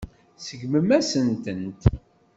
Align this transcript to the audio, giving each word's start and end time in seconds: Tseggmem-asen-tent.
Tseggmem-asen-tent. 0.37 1.81